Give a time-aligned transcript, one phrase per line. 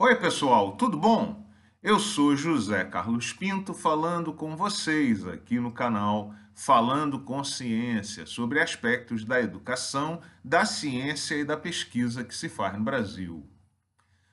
[0.00, 1.44] Oi, pessoal, tudo bom?
[1.82, 8.60] Eu sou José Carlos Pinto falando com vocês aqui no canal Falando com Ciência sobre
[8.60, 13.44] aspectos da educação, da ciência e da pesquisa que se faz no Brasil.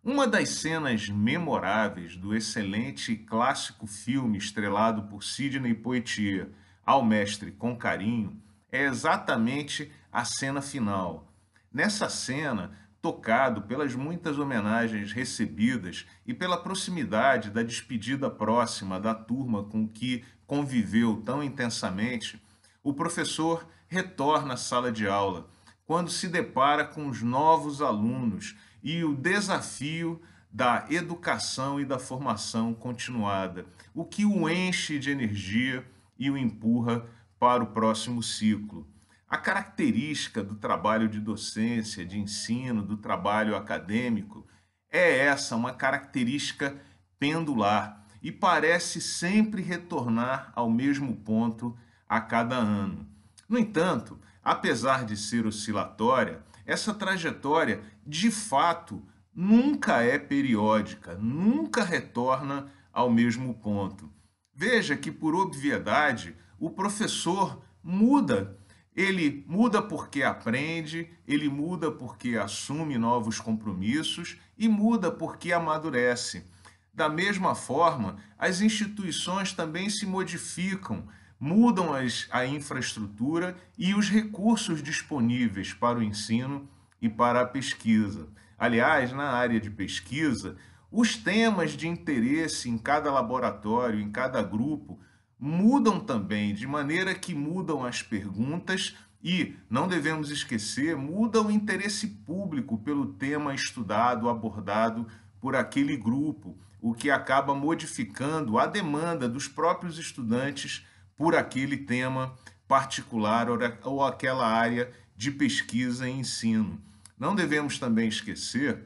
[0.00, 6.50] Uma das cenas memoráveis do excelente e clássico filme estrelado por Sidney Poitier,
[6.86, 8.40] Ao Mestre com Carinho,
[8.70, 11.32] é exatamente a cena final.
[11.72, 19.62] Nessa cena, tocado pelas muitas homenagens recebidas e pela proximidade da despedida próxima da turma
[19.62, 22.42] com que conviveu tão intensamente,
[22.82, 25.48] o professor retorna à sala de aula,
[25.86, 32.74] quando se depara com os novos alunos e o desafio da educação e da formação
[32.74, 35.86] continuada, o que o enche de energia
[36.18, 37.06] e o empurra
[37.38, 38.86] para o próximo ciclo.
[39.28, 44.46] A característica do trabalho de docência, de ensino, do trabalho acadêmico
[44.90, 46.80] é essa, uma característica
[47.18, 51.76] pendular e parece sempre retornar ao mesmo ponto
[52.08, 53.06] a cada ano.
[53.46, 62.72] No entanto, apesar de ser oscilatória, essa trajetória de fato nunca é periódica, nunca retorna
[62.90, 64.10] ao mesmo ponto.
[64.54, 68.58] Veja que, por obviedade, o professor muda
[68.98, 76.44] ele muda porque aprende, ele muda porque assume novos compromissos e muda porque amadurece.
[76.92, 81.06] Da mesma forma, as instituições também se modificam,
[81.38, 86.68] mudam as, a infraestrutura e os recursos disponíveis para o ensino
[87.00, 88.28] e para a pesquisa.
[88.58, 90.56] Aliás, na área de pesquisa,
[90.90, 94.98] os temas de interesse em cada laboratório, em cada grupo,
[95.38, 102.06] mudam também, de maneira que mudam as perguntas e, não devemos esquecer, muda o interesse
[102.06, 105.06] público pelo tema estudado, abordado
[105.40, 112.34] por aquele grupo, o que acaba modificando a demanda dos próprios estudantes por aquele tema
[112.66, 113.48] particular
[113.84, 116.80] ou aquela área de pesquisa e ensino.
[117.18, 118.84] Não devemos também esquecer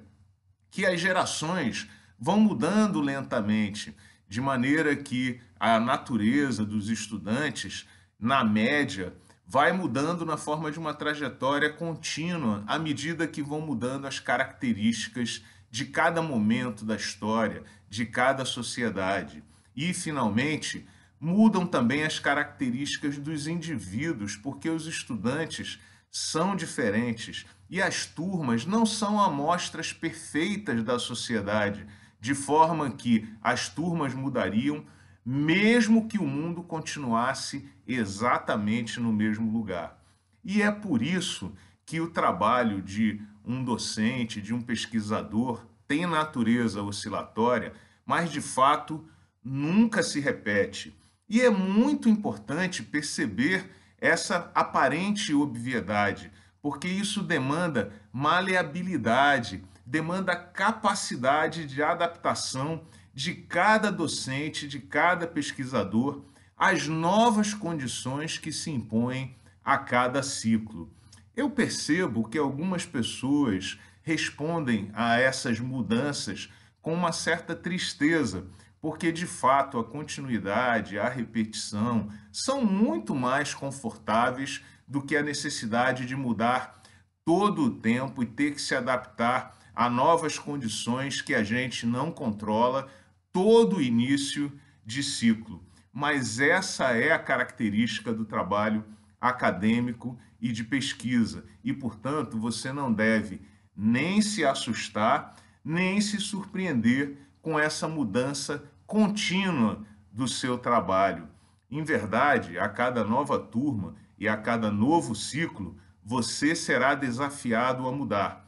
[0.70, 3.94] que as gerações vão mudando lentamente
[4.32, 7.86] de maneira que a natureza dos estudantes,
[8.18, 9.12] na média,
[9.46, 15.44] vai mudando na forma de uma trajetória contínua à medida que vão mudando as características
[15.70, 19.44] de cada momento da história, de cada sociedade.
[19.76, 20.88] E, finalmente,
[21.20, 25.78] mudam também as características dos indivíduos, porque os estudantes
[26.10, 31.86] são diferentes e as turmas não são amostras perfeitas da sociedade
[32.22, 34.84] de forma que as turmas mudariam,
[35.26, 40.00] mesmo que o mundo continuasse exatamente no mesmo lugar.
[40.44, 41.52] E é por isso
[41.84, 47.72] que o trabalho de um docente, de um pesquisador, tem natureza oscilatória,
[48.06, 49.04] mas de fato
[49.42, 50.96] nunca se repete.
[51.28, 53.68] E é muito importante perceber
[54.00, 56.30] essa aparente obviedade,
[56.60, 62.84] porque isso demanda maleabilidade, demanda capacidade de adaptação
[63.14, 66.24] de cada docente, de cada pesquisador
[66.56, 70.90] às novas condições que se impõem a cada ciclo.
[71.36, 76.50] Eu percebo que algumas pessoas respondem a essas mudanças
[76.80, 78.46] com uma certa tristeza,
[78.80, 86.04] porque de fato a continuidade, a repetição são muito mais confortáveis do que a necessidade
[86.04, 86.82] de mudar
[87.24, 92.10] todo o tempo e ter que se adaptar a novas condições que a gente não
[92.10, 92.88] controla
[93.32, 94.52] todo início
[94.84, 95.64] de ciclo.
[95.92, 98.84] Mas essa é a característica do trabalho
[99.20, 101.44] acadêmico e de pesquisa.
[101.62, 103.40] E, portanto, você não deve
[103.76, 111.28] nem se assustar, nem se surpreender com essa mudança contínua do seu trabalho.
[111.70, 117.92] Em verdade, a cada nova turma e a cada novo ciclo, você será desafiado a
[117.92, 118.41] mudar.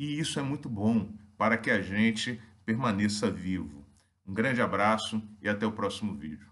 [0.00, 3.84] E isso é muito bom para que a gente permaneça vivo.
[4.26, 6.49] Um grande abraço e até o próximo vídeo.